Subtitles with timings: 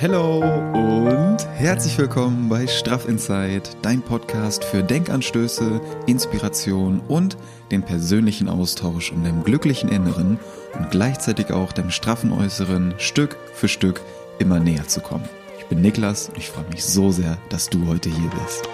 [0.00, 7.36] Hello und herzlich willkommen bei Straff Inside, dein Podcast für Denkanstöße, Inspiration und
[7.72, 10.38] den persönlichen Austausch, um dem glücklichen Inneren
[10.78, 14.00] und gleichzeitig auch dem straffen Äußeren Stück für Stück
[14.38, 15.28] immer näher zu kommen.
[15.58, 18.67] Ich bin Niklas und ich freue mich so sehr, dass du heute hier bist.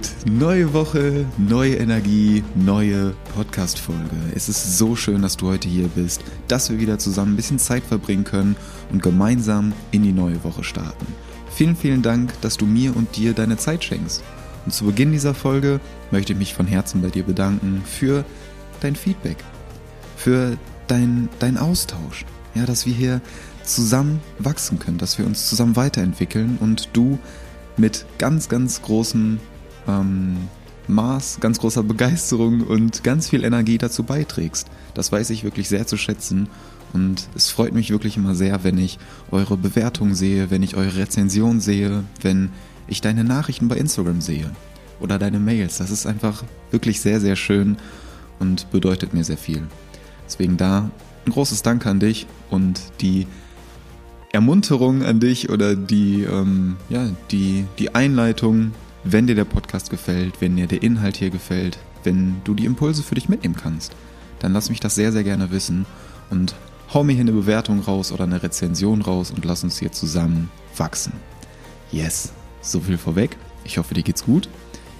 [0.00, 4.16] Alright, neue Woche, neue Energie, neue Podcast-Folge.
[4.34, 7.58] Es ist so schön, dass du heute hier bist, dass wir wieder zusammen ein bisschen
[7.58, 8.56] Zeit verbringen können
[8.92, 11.06] und gemeinsam in die neue Woche starten.
[11.50, 14.22] Vielen, vielen Dank, dass du mir und dir deine Zeit schenkst.
[14.64, 18.24] Und zu Beginn dieser Folge möchte ich mich von Herzen bei dir bedanken für
[18.80, 19.36] dein Feedback,
[20.16, 22.24] für dein, dein Austausch.
[22.54, 23.20] Ja, dass wir hier
[23.64, 27.18] zusammen wachsen können, dass wir uns zusammen weiterentwickeln und du
[27.76, 29.38] mit ganz, ganz großem
[29.88, 30.36] ähm,
[30.88, 34.68] Maß, ganz großer Begeisterung und ganz viel Energie dazu beiträgst.
[34.94, 36.48] Das weiß ich wirklich sehr zu schätzen
[36.92, 38.98] und es freut mich wirklich immer sehr, wenn ich
[39.30, 42.50] eure Bewertung sehe, wenn ich eure Rezension sehe, wenn
[42.88, 44.50] ich deine Nachrichten bei Instagram sehe
[44.98, 45.78] oder deine Mails.
[45.78, 47.76] Das ist einfach wirklich sehr, sehr schön
[48.40, 49.62] und bedeutet mir sehr viel.
[50.26, 50.90] Deswegen da
[51.26, 53.26] ein großes Dank an dich und die
[54.32, 58.72] Ermunterung an dich oder die, ähm, ja, die, die Einleitung,
[59.04, 63.02] wenn dir der Podcast gefällt, wenn dir der Inhalt hier gefällt, wenn du die Impulse
[63.02, 63.92] für dich mitnehmen kannst,
[64.38, 65.86] dann lass mich das sehr, sehr gerne wissen
[66.30, 66.54] und
[66.92, 70.50] hau mir hier eine Bewertung raus oder eine Rezension raus und lass uns hier zusammen
[70.76, 71.12] wachsen.
[71.92, 73.36] Yes, so viel vorweg.
[73.64, 74.48] Ich hoffe, dir geht's gut.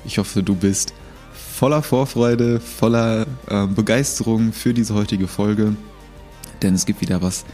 [0.05, 0.93] Ich hoffe, du bist
[1.33, 5.75] voller Vorfreude, voller äh, Begeisterung für diese heutige Folge,
[6.63, 7.45] denn es gibt wieder was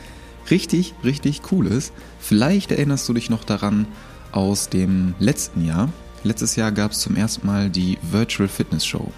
[0.50, 1.92] richtig, richtig Cooles.
[2.20, 3.86] Vielleicht erinnerst du dich noch daran
[4.32, 5.88] aus dem letzten Jahr.
[6.26, 9.12] Letztes Jahr gab es zum ersten Mal die Virtual Fitness Show.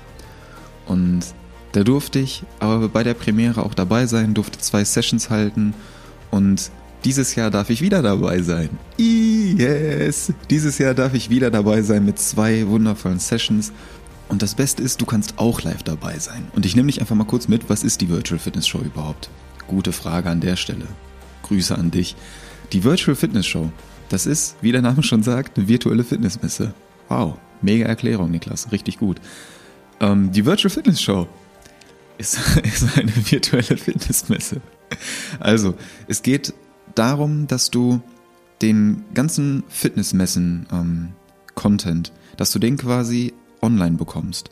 [0.87, 1.20] Und
[1.73, 5.75] da durfte ich aber bei der Premiere auch dabei sein, durfte zwei Sessions halten
[6.31, 6.70] und
[7.05, 8.69] dieses Jahr darf ich wieder dabei sein.
[8.99, 10.32] Yes!
[10.50, 13.72] Dieses Jahr darf ich wieder dabei sein mit zwei wundervollen Sessions.
[14.28, 16.49] Und das Beste ist, du kannst auch live dabei sein.
[16.55, 19.31] Und ich nehme dich einfach mal kurz mit, was ist die Virtual Fitness Show überhaupt?
[19.69, 20.87] Gute Frage an der Stelle.
[21.44, 22.16] Grüße an dich.
[22.72, 23.71] Die Virtual Fitness Show,
[24.09, 26.75] das ist, wie der Name schon sagt, eine virtuelle Fitnessmesse.
[27.08, 29.20] Wow, mega Erklärung, Niklas, richtig gut.
[30.00, 31.28] Ähm, die Virtual Fitness Show
[32.19, 34.60] ist, ist eine virtuelle Fitnessmesse.
[35.41, 35.74] Also,
[36.06, 36.54] es geht
[36.94, 38.00] darum, dass du
[38.62, 43.32] den ganzen Fitnessmessen-Content, ähm, dass du den quasi
[43.62, 44.50] online bekommst.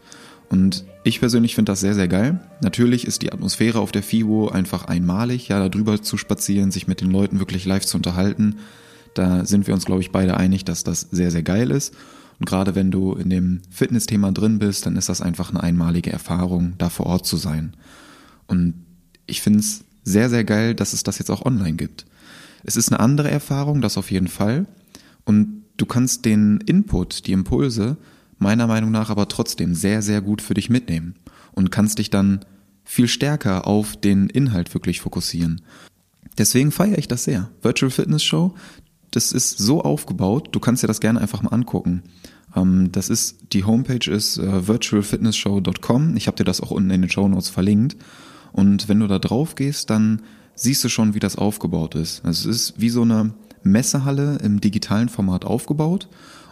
[0.48, 2.40] Und ich persönlich finde das sehr, sehr geil.
[2.60, 6.86] Natürlich ist die Atmosphäre auf der FIBO einfach einmalig, ja, da drüber zu spazieren, sich
[6.86, 8.58] mit den Leuten wirklich live zu unterhalten.
[9.14, 11.94] Da sind wir uns, glaube ich, beide einig, dass das sehr, sehr geil ist.
[12.38, 16.12] Und gerade wenn du in dem Fitness-Thema drin bist, dann ist das einfach eine einmalige
[16.12, 17.74] Erfahrung, da vor Ort zu sein.
[18.46, 18.74] Und
[19.26, 22.06] ich finde es sehr, sehr geil, dass es das jetzt auch online gibt.
[22.64, 24.66] Es ist eine andere Erfahrung, das auf jeden Fall.
[25.24, 27.96] Und du kannst den Input, die Impulse,
[28.38, 31.14] meiner Meinung nach aber trotzdem sehr, sehr gut für dich mitnehmen
[31.52, 32.44] und kannst dich dann
[32.84, 35.62] viel stärker auf den Inhalt wirklich fokussieren.
[36.38, 37.50] Deswegen feiere ich das sehr.
[37.62, 38.54] Virtual Fitness Show,
[39.10, 42.02] das ist so aufgebaut, du kannst dir das gerne einfach mal angucken.
[42.54, 46.16] Ähm, das ist, die Homepage ist äh, virtualfitnessshow.com.
[46.16, 47.96] Ich habe dir das auch unten in den Show Notes verlinkt.
[48.52, 50.22] Und wenn du da drauf gehst, dann
[50.54, 52.24] siehst du schon, wie das aufgebaut ist.
[52.24, 56.08] Also es ist wie so eine Messehalle im digitalen Format aufgebaut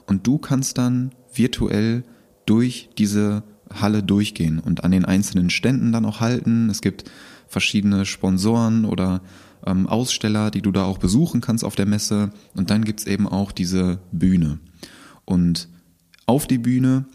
[0.06, 2.04] und du kannst dann virtuell
[2.46, 3.42] durch diese
[3.72, 6.70] Halle durchgehen und an den einzelnen Ständen dann auch halten.
[6.70, 7.04] Es gibt
[7.46, 9.20] verschiedene Sponsoren oder
[9.66, 12.30] ähm, Aussteller, die du da auch besuchen kannst auf der Messe.
[12.54, 14.58] Und dann gibt's eben auch diese Bühne.
[15.24, 15.68] Und
[16.26, 17.06] auf die Bühne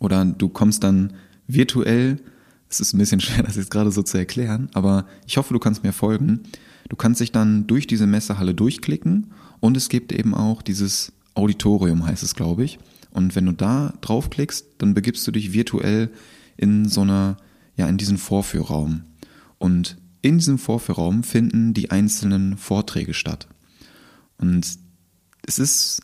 [0.00, 1.12] oder du kommst dann
[1.46, 2.20] virtuell,
[2.68, 5.60] es ist ein bisschen schwer, das jetzt gerade so zu erklären, aber ich hoffe, du
[5.60, 6.40] kannst mir folgen.
[6.88, 9.28] Du kannst dich dann durch diese Messehalle durchklicken
[9.60, 12.78] und es gibt eben auch dieses Auditorium, heißt es, glaube ich.
[13.14, 16.10] Und wenn du da draufklickst, dann begibst du dich virtuell
[16.56, 17.38] in so einer,
[17.76, 19.04] ja, in diesen Vorführraum.
[19.58, 23.46] Und in diesem Vorführraum finden die einzelnen Vorträge statt.
[24.36, 24.66] Und
[25.46, 26.02] es ist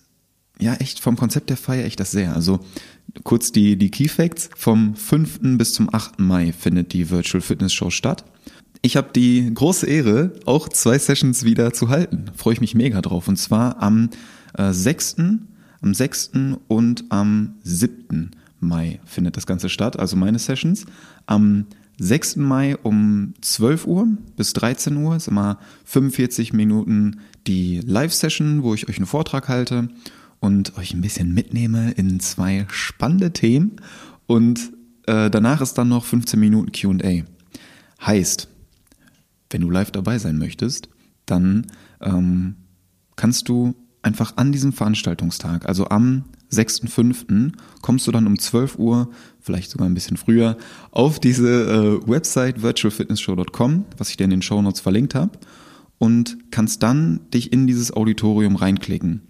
[0.60, 2.34] ja echt vom Konzept der Feier echt das sehr.
[2.34, 2.60] Also
[3.24, 4.50] kurz die, die Key Facts.
[4.56, 5.40] Vom 5.
[5.58, 6.20] bis zum 8.
[6.20, 8.24] Mai findet die Virtual Fitness Show statt.
[8.82, 12.26] Ich habe die große Ehre, auch zwei Sessions wieder zu halten.
[12.36, 13.26] Freue ich mich mega drauf.
[13.26, 14.10] Und zwar am
[14.56, 15.16] äh, 6
[15.82, 16.30] am 6.
[16.68, 18.30] und am 7.
[18.60, 20.84] Mai findet das Ganze statt, also meine Sessions.
[21.26, 21.66] Am
[21.98, 22.36] 6.
[22.36, 28.88] Mai um 12 Uhr bis 13 Uhr ist immer 45 Minuten die Live-Session, wo ich
[28.88, 29.88] euch einen Vortrag halte
[30.40, 33.76] und euch ein bisschen mitnehme in zwei spannende Themen.
[34.26, 34.72] Und
[35.06, 37.22] äh, danach ist dann noch 15 Minuten QA.
[38.04, 38.48] Heißt,
[39.50, 40.88] wenn du live dabei sein möchtest,
[41.26, 41.66] dann
[42.00, 42.56] ähm,
[43.16, 49.10] kannst du einfach an diesem Veranstaltungstag, also am 6.5., kommst du dann um 12 Uhr,
[49.40, 50.56] vielleicht sogar ein bisschen früher,
[50.90, 55.38] auf diese äh, Website virtualfitnessshow.com, was ich dir in den Show Notes verlinkt habe,
[55.98, 59.22] und kannst dann dich in dieses Auditorium reinklicken.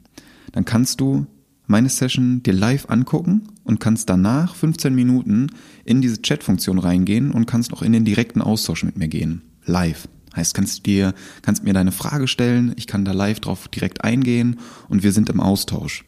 [0.53, 1.27] Dann kannst du
[1.67, 5.49] meine Session dir live angucken und kannst danach 15 Minuten
[5.85, 9.43] in diese Chat-Funktion reingehen und kannst auch in den direkten Austausch mit mir gehen.
[9.67, 10.09] Live.
[10.37, 14.61] Heißt, kannst dir, kannst mir deine Frage stellen, ich kann da live drauf direkt eingehen
[14.89, 16.05] und wir sind im Austausch.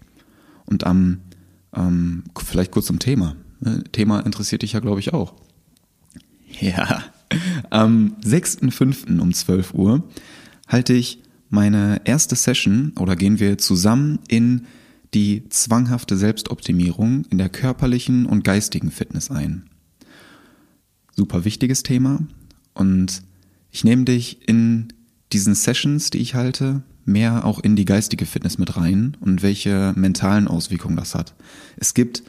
[0.65, 1.19] Und am,
[1.75, 3.37] ähm, vielleicht kurz zum Thema.
[3.61, 5.35] Ne, Thema interessiert dich ja, glaube ich, auch.
[6.61, 7.03] Ja,
[7.71, 9.19] am 6.5.
[9.19, 10.07] um 12 Uhr
[10.69, 14.67] halte ich meine erste Session oder gehen wir zusammen in
[15.15, 19.69] die zwanghafte Selbstoptimierung in der körperlichen und geistigen Fitness ein.
[21.17, 22.21] Super wichtiges Thema
[22.75, 23.23] und
[23.73, 24.93] ich nehme dich in
[25.33, 29.93] diesen Sessions, die ich halte, mehr auch in die geistige Fitness mit rein und welche
[29.97, 31.35] mentalen Auswirkungen das hat.
[31.77, 32.23] Es gibt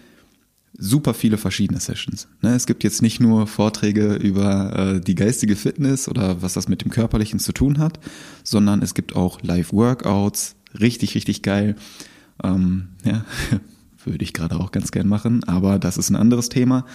[0.75, 2.27] super viele verschiedene Sessions.
[2.41, 2.55] Ne?
[2.55, 6.83] Es gibt jetzt nicht nur Vorträge über äh, die geistige Fitness oder was das mit
[6.83, 7.99] dem Körperlichen zu tun hat,
[8.43, 11.75] sondern es gibt auch Live-Workouts, richtig, richtig geil.
[12.43, 13.25] Ähm, ja,
[14.05, 16.85] würde ich gerade auch ganz gern machen, aber das ist ein anderes Thema.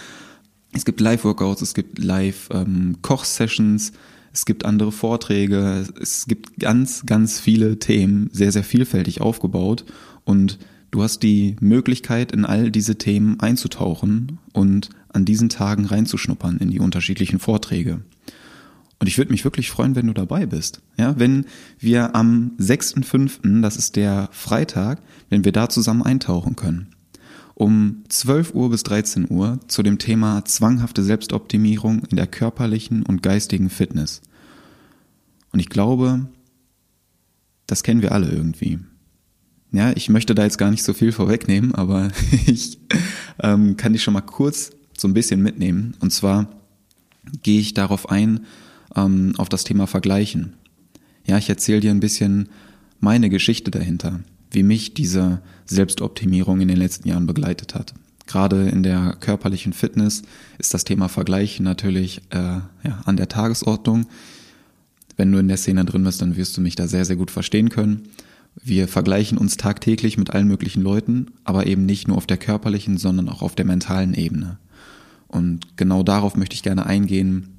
[0.72, 3.96] Es gibt Live-Workouts, es gibt Live-Koch-Sessions, ähm,
[4.38, 9.84] es gibt andere Vorträge, es gibt ganz, ganz viele Themen, sehr, sehr vielfältig aufgebaut
[10.24, 10.60] und
[10.92, 16.70] du hast die Möglichkeit, in all diese Themen einzutauchen und an diesen Tagen reinzuschnuppern in
[16.70, 18.02] die unterschiedlichen Vorträge.
[19.00, 20.82] Und ich würde mich wirklich freuen, wenn du dabei bist.
[20.96, 21.44] Ja, wenn
[21.80, 26.94] wir am 6.5., das ist der Freitag, wenn wir da zusammen eintauchen können.
[27.54, 33.24] Um 12 Uhr bis 13 Uhr zu dem Thema zwanghafte Selbstoptimierung in der körperlichen und
[33.24, 34.22] geistigen Fitness.
[35.52, 36.26] Und ich glaube,
[37.66, 38.78] das kennen wir alle irgendwie.
[39.70, 42.10] Ja, ich möchte da jetzt gar nicht so viel vorwegnehmen, aber
[42.46, 42.78] ich
[43.40, 45.94] ähm, kann dich schon mal kurz so ein bisschen mitnehmen.
[46.00, 46.48] Und zwar
[47.42, 48.40] gehe ich darauf ein,
[48.96, 50.54] ähm, auf das Thema Vergleichen.
[51.26, 52.48] Ja, ich erzähle dir ein bisschen
[53.00, 54.20] meine Geschichte dahinter,
[54.50, 57.94] wie mich diese Selbstoptimierung in den letzten Jahren begleitet hat.
[58.26, 60.22] Gerade in der körperlichen Fitness
[60.58, 64.06] ist das Thema Vergleichen natürlich äh, ja, an der Tagesordnung.
[65.18, 67.32] Wenn du in der Szene drin bist, dann wirst du mich da sehr, sehr gut
[67.32, 68.04] verstehen können.
[68.54, 72.98] Wir vergleichen uns tagtäglich mit allen möglichen Leuten, aber eben nicht nur auf der körperlichen,
[72.98, 74.58] sondern auch auf der mentalen Ebene.
[75.26, 77.58] Und genau darauf möchte ich gerne eingehen.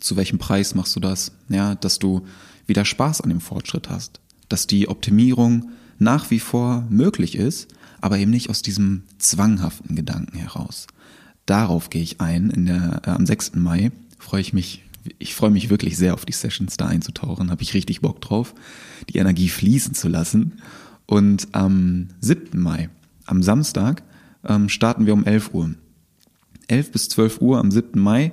[0.00, 1.32] Zu welchem Preis machst du das?
[1.48, 2.26] Ja, dass du
[2.66, 4.20] wieder Spaß an dem Fortschritt hast.
[4.50, 7.68] Dass die Optimierung nach wie vor möglich ist,
[8.02, 10.88] aber eben nicht aus diesem zwanghaften Gedanken heraus.
[11.46, 13.52] Darauf gehe ich ein in der, äh, am 6.
[13.56, 13.92] Mai.
[14.18, 14.82] Freue ich mich
[15.18, 18.54] ich freue mich wirklich sehr auf die Sessions da einzutauchen, habe ich richtig Bock drauf,
[19.08, 20.60] die Energie fließen zu lassen.
[21.06, 22.60] Und am 7.
[22.60, 22.88] Mai,
[23.26, 24.02] am Samstag,
[24.46, 25.74] ähm, starten wir um 11 Uhr.
[26.68, 28.00] 11 bis 12 Uhr am 7.
[28.00, 28.32] Mai,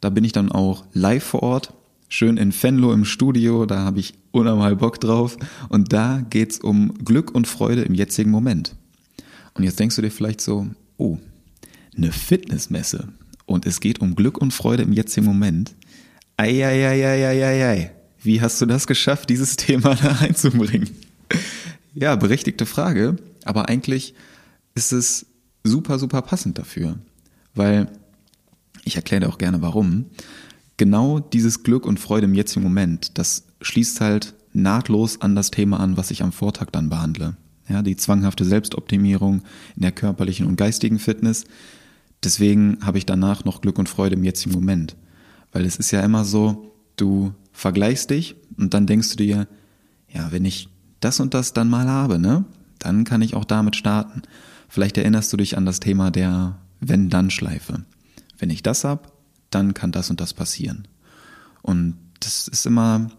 [0.00, 1.74] da bin ich dann auch live vor Ort,
[2.08, 5.36] schön in Fenlo im Studio, da habe ich unnormal Bock drauf.
[5.68, 8.74] Und da geht's um Glück und Freude im jetzigen Moment.
[9.54, 11.18] Und jetzt denkst du dir vielleicht so, oh,
[11.96, 13.08] eine Fitnessmesse
[13.46, 15.74] und es geht um Glück und Freude im jetzigen Moment.
[16.40, 17.90] Eieieiei,
[18.22, 20.88] wie hast du das geschafft, dieses Thema da einzubringen?
[21.94, 24.14] Ja, berechtigte Frage, aber eigentlich
[24.74, 25.26] ist es
[25.64, 26.98] super, super passend dafür,
[27.54, 27.88] weil
[28.84, 30.06] ich erkläre dir auch gerne warum.
[30.78, 35.78] Genau dieses Glück und Freude im jetzigen Moment, das schließt halt nahtlos an das Thema
[35.78, 37.36] an, was ich am Vortag dann behandle.
[37.68, 39.42] Ja, die zwanghafte Selbstoptimierung
[39.76, 41.44] in der körperlichen und geistigen Fitness.
[42.24, 44.96] Deswegen habe ich danach noch Glück und Freude im jetzigen Moment.
[45.52, 49.48] Weil es ist ja immer so, du vergleichst dich und dann denkst du dir,
[50.08, 50.68] ja, wenn ich
[51.00, 52.44] das und das dann mal habe, ne,
[52.78, 54.22] dann kann ich auch damit starten.
[54.68, 57.84] Vielleicht erinnerst du dich an das Thema der Wenn-Dann-Schleife.
[58.38, 59.12] Wenn ich das hab,
[59.50, 60.86] dann kann das und das passieren.
[61.62, 63.10] Und das ist immer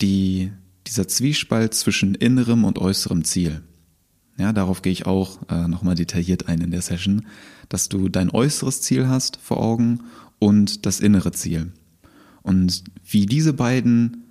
[0.00, 0.50] die,
[0.86, 3.62] dieser Zwiespalt zwischen innerem und äußerem Ziel.
[4.36, 7.26] Ja, darauf gehe ich auch äh, nochmal detailliert ein in der Session,
[7.68, 10.00] dass du dein äußeres Ziel hast vor Augen
[10.38, 11.72] und das innere Ziel.
[12.42, 14.24] Und wie diese beiden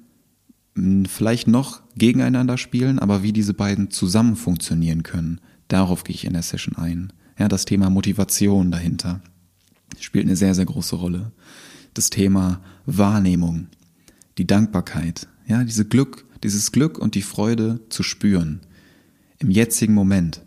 [0.75, 6.25] hm, vielleicht noch gegeneinander spielen, aber wie diese beiden zusammen funktionieren können, darauf gehe ich
[6.25, 7.13] in der Session ein.
[7.38, 9.22] Ja, das Thema Motivation dahinter
[10.00, 11.32] spielt eine sehr, sehr große Rolle.
[11.94, 13.68] Das Thema Wahrnehmung,
[14.38, 18.62] die Dankbarkeit, ja, diese Glück, dieses Glück und die Freude zu spüren
[19.40, 20.42] im jetzigen Moment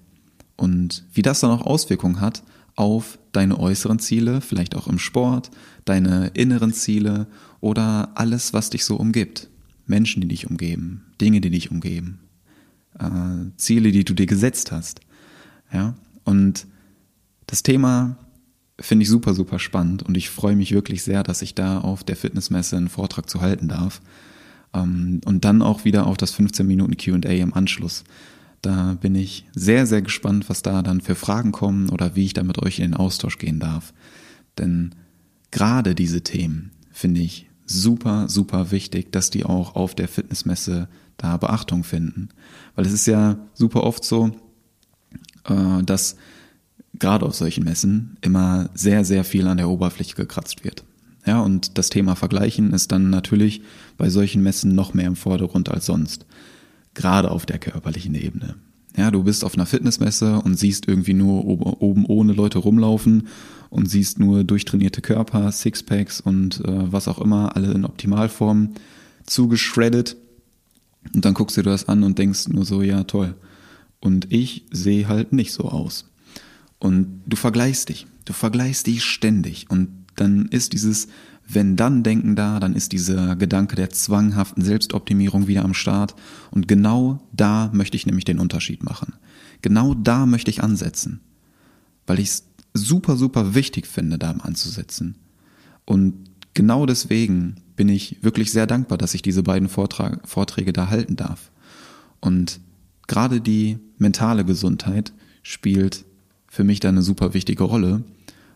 [0.56, 2.42] und wie das dann auch Auswirkungen hat
[2.76, 5.50] auf deine äußeren Ziele, vielleicht auch im Sport,
[5.84, 7.26] deine inneren Ziele
[7.60, 9.48] oder alles, was dich so umgibt.
[9.86, 12.18] Menschen, die dich umgeben, Dinge, die dich umgeben,
[12.98, 15.00] äh, Ziele, die du dir gesetzt hast.
[15.72, 16.66] Ja, und
[17.46, 18.16] das Thema
[18.78, 22.04] finde ich super, super spannend und ich freue mich wirklich sehr, dass ich da auf
[22.04, 24.02] der Fitnessmesse einen Vortrag zu halten darf.
[24.74, 28.04] Ähm, und dann auch wieder auf das 15 Minuten QA im Anschluss.
[28.66, 32.32] Da bin ich sehr, sehr gespannt, was da dann für Fragen kommen oder wie ich
[32.32, 33.94] da mit euch in den Austausch gehen darf.
[34.58, 34.92] Denn
[35.52, 41.36] gerade diese Themen finde ich super, super wichtig, dass die auch auf der Fitnessmesse da
[41.36, 42.30] Beachtung finden.
[42.74, 44.32] Weil es ist ja super oft so,
[45.44, 46.16] äh, dass
[46.98, 50.82] gerade auf solchen Messen immer sehr, sehr viel an der Oberfläche gekratzt wird.
[51.24, 53.62] Ja, und das Thema Vergleichen ist dann natürlich
[53.96, 56.26] bei solchen Messen noch mehr im Vordergrund als sonst.
[56.96, 58.56] Gerade auf der körperlichen Ebene.
[58.96, 63.28] Ja, du bist auf einer Fitnessmesse und siehst irgendwie nur oben ohne Leute rumlaufen
[63.68, 68.70] und siehst nur durchtrainierte Körper, Sixpacks und äh, was auch immer, alle in Optimalform
[69.26, 70.16] zugeschreddet.
[71.12, 73.34] Und dann guckst du dir das an und denkst nur so, ja toll.
[74.00, 76.08] Und ich sehe halt nicht so aus.
[76.78, 78.06] Und du vergleichst dich.
[78.24, 79.66] Du vergleichst dich ständig.
[79.68, 81.08] Und dann ist dieses
[81.48, 86.14] Wenn-Dann-Denken da, dann ist dieser Gedanke der zwanghaften Selbstoptimierung wieder am Start.
[86.50, 89.14] Und genau da möchte ich nämlich den Unterschied machen.
[89.62, 91.20] Genau da möchte ich ansetzen.
[92.06, 95.16] Weil ich es super, super wichtig finde, da anzusetzen.
[95.84, 96.14] Und
[96.54, 101.16] genau deswegen bin ich wirklich sehr dankbar, dass ich diese beiden Vortrag, Vorträge da halten
[101.16, 101.52] darf.
[102.20, 102.60] Und
[103.06, 105.12] gerade die mentale Gesundheit
[105.42, 106.04] spielt
[106.48, 108.02] für mich da eine super wichtige Rolle.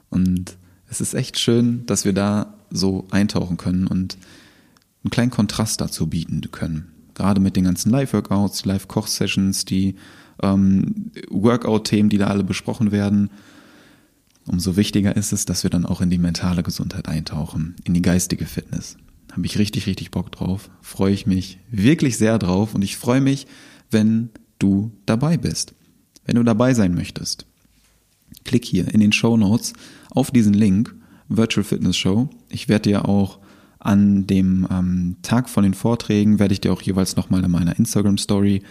[0.09, 0.57] Und
[0.91, 4.19] es ist echt schön, dass wir da so eintauchen können und
[5.03, 6.93] einen kleinen Kontrast dazu bieten können.
[7.15, 9.95] Gerade mit den ganzen Live-Workouts, Live-Koch-Sessions, die
[10.43, 13.31] ähm, Workout-Themen, die da alle besprochen werden.
[14.47, 18.03] Umso wichtiger ist es, dass wir dann auch in die mentale Gesundheit eintauchen, in die
[18.03, 18.97] geistige Fitness.
[19.33, 20.71] Habe ich richtig, richtig Bock drauf.
[20.83, 23.47] Freue ich mich wirklich sehr drauf und ich freue mich,
[23.91, 25.75] wenn du dabei bist.
[26.25, 27.47] Wenn du dabei sein möchtest
[28.45, 29.73] klick hier in den Show Notes
[30.11, 30.95] auf diesen Link,
[31.29, 32.29] Virtual Fitness Show.
[32.49, 33.39] Ich werde dir auch
[33.79, 37.79] an dem ähm, Tag von den Vorträgen, werde ich dir auch jeweils nochmal in meiner
[37.79, 38.63] Instagram Story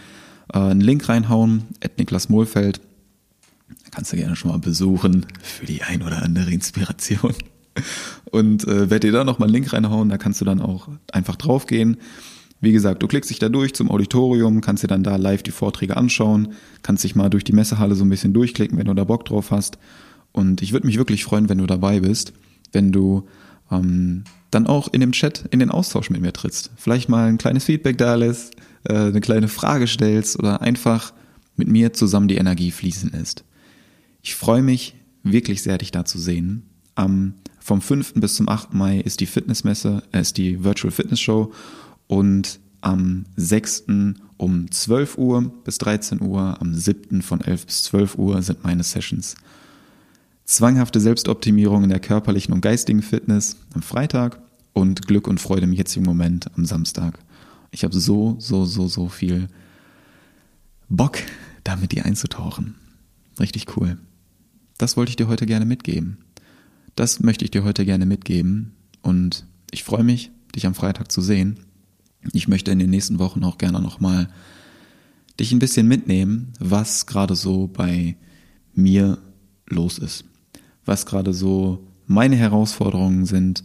[0.52, 2.80] äh, einen Link reinhauen, at Niklas Mohlfeld.
[3.90, 7.34] Kannst du gerne schon mal besuchen für die ein oder andere Inspiration.
[8.30, 11.36] Und äh, werde dir da nochmal einen Link reinhauen, da kannst du dann auch einfach
[11.36, 11.96] draufgehen.
[12.60, 15.50] Wie gesagt, du klickst dich da durch zum Auditorium, kannst dir dann da live die
[15.50, 16.52] Vorträge anschauen,
[16.82, 19.50] kannst dich mal durch die Messehalle so ein bisschen durchklicken, wenn du da Bock drauf
[19.50, 19.78] hast.
[20.32, 22.34] Und ich würde mich wirklich freuen, wenn du dabei bist,
[22.72, 23.26] wenn du
[23.70, 26.70] ähm, dann auch in dem Chat in den Austausch mit mir trittst.
[26.76, 31.14] Vielleicht mal ein kleines Feedback da lässt, äh, eine kleine Frage stellst oder einfach
[31.56, 33.44] mit mir zusammen die Energie fließen lässt.
[34.22, 36.64] Ich freue mich wirklich sehr, dich da zu sehen.
[36.94, 38.14] Am, vom 5.
[38.14, 38.74] bis zum 8.
[38.74, 41.52] Mai ist die Fitnessmesse, äh, ist die Virtual Fitness Show
[42.10, 43.84] und am 6.
[44.36, 47.22] um 12 Uhr bis 13 Uhr, am 7.
[47.22, 49.36] von 11 bis 12 Uhr sind meine Sessions.
[50.44, 54.40] Zwanghafte Selbstoptimierung in der körperlichen und geistigen Fitness am Freitag
[54.72, 57.20] und Glück und Freude im jetzigen Moment am Samstag.
[57.70, 59.46] Ich habe so, so, so, so viel
[60.88, 61.18] Bock,
[61.62, 62.74] da mit dir einzutauchen.
[63.38, 63.98] Richtig cool.
[64.78, 66.18] Das wollte ich dir heute gerne mitgeben.
[66.96, 71.20] Das möchte ich dir heute gerne mitgeben und ich freue mich, dich am Freitag zu
[71.20, 71.60] sehen.
[72.32, 74.28] Ich möchte in den nächsten Wochen auch gerne nochmal
[75.38, 78.16] dich ein bisschen mitnehmen, was gerade so bei
[78.74, 79.18] mir
[79.66, 80.24] los ist.
[80.84, 83.62] Was gerade so meine Herausforderungen sind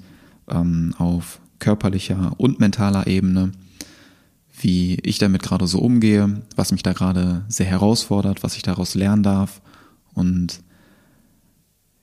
[0.47, 3.51] ähm, auf körperlicher und mentaler Ebene,
[4.59, 8.95] wie ich damit gerade so umgehe, was mich da gerade sehr herausfordert, was ich daraus
[8.95, 9.61] lernen darf
[10.13, 10.61] und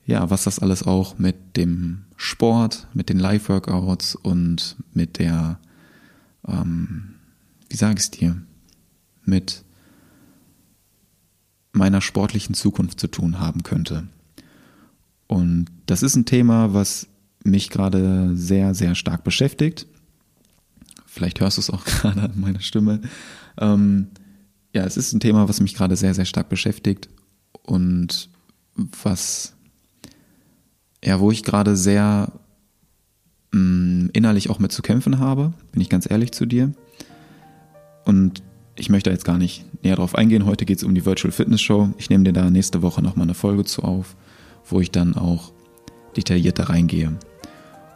[0.05, 5.59] ja, was das alles auch mit dem Sport, mit den Live-Workouts und mit der
[6.47, 7.15] ähm,
[7.69, 8.41] wie sage ich es dir,
[9.25, 9.63] mit
[11.71, 14.07] meiner sportlichen Zukunft zu tun haben könnte.
[15.27, 17.07] Und das ist ein Thema, was
[17.43, 19.87] mich gerade sehr, sehr stark beschäftigt.
[21.05, 23.01] Vielleicht hörst du es auch gerade an meiner Stimme.
[23.57, 24.07] Ähm,
[24.73, 27.09] ja, es ist ein Thema, was mich gerade sehr, sehr stark beschäftigt
[27.63, 28.29] und
[28.75, 29.53] was,
[31.03, 32.31] ja, wo ich gerade sehr
[33.53, 36.71] mh, mm, innerlich auch mit zu kämpfen habe, bin ich ganz ehrlich zu dir.
[38.03, 38.43] Und
[38.75, 40.45] ich möchte jetzt gar nicht näher drauf eingehen.
[40.45, 41.89] Heute geht es um die Virtual Fitness Show.
[41.97, 44.15] Ich nehme dir da nächste Woche nochmal eine Folge zu auf,
[44.65, 45.51] wo ich dann auch
[46.17, 47.13] detaillierter reingehe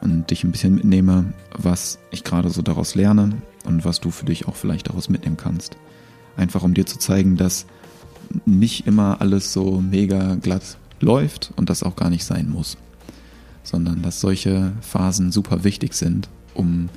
[0.02, 4.26] und dich ein bisschen mitnehme, was ich gerade so daraus lerne und was du für
[4.26, 5.78] dich auch vielleicht daraus mitnehmen kannst.
[6.36, 7.66] Einfach um dir zu zeigen, dass
[8.46, 12.78] nicht immer alles so mega glatt läuft und das auch gar nicht sein muss.
[13.68, 16.88] Sondern dass solche Phasen super wichtig sind, um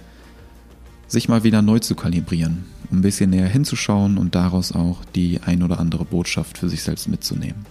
[1.08, 5.40] sich mal wieder neu zu kalibrieren, um ein bisschen näher hinzuschauen und daraus auch die
[5.44, 7.66] ein oder andere Botschaft für sich selbst mitzunehmen.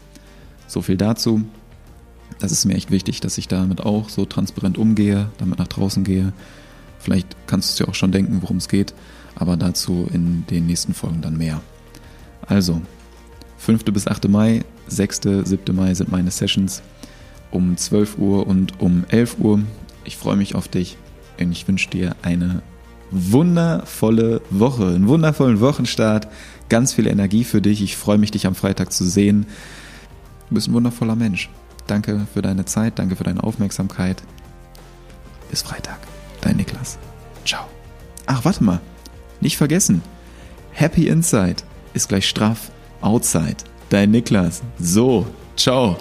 [0.68, 1.46] So viel dazu.
[2.40, 6.04] Das ist mir echt wichtig, dass ich damit auch so transparent umgehe, damit nach draußen
[6.04, 6.34] gehe.
[7.00, 8.94] Vielleicht kannst du es dir auch schon denken, worum es geht,
[9.36, 11.62] aber dazu in den nächsten Folgen dann mehr.
[12.46, 12.82] Also,
[13.60, 13.86] 5.
[13.86, 14.28] bis 8.
[14.28, 15.22] Mai, 6.
[15.46, 15.74] 7.
[15.74, 16.82] Mai sind meine Sessions
[17.52, 19.62] um 12 Uhr und um 11 Uhr.
[20.04, 20.98] Ich freue mich auf dich
[21.40, 22.62] und ich wünsche dir eine
[23.12, 26.28] wundervolle Woche, einen wundervollen Wochenstart,
[26.70, 27.82] ganz viel Energie für dich.
[27.82, 29.46] Ich freue mich, dich am Freitag zu sehen.
[30.50, 31.50] Du bist ein wundervoller Mensch.
[31.88, 34.22] Danke für deine Zeit, danke für deine Aufmerksamkeit.
[35.50, 36.00] Bis Freitag.
[36.42, 37.00] Dein Niklas.
[37.46, 37.66] Ciao.
[38.28, 38.80] Ach, warte mal.
[39.42, 40.04] Nicht vergessen.
[40.72, 41.64] Happy Inside
[41.94, 43.58] ist gleich straff Outside.
[43.90, 44.62] Dein Niklas.
[44.80, 45.26] So.
[45.56, 45.98] Ciao.